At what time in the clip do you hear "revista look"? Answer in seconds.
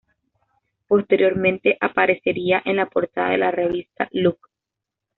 3.51-4.49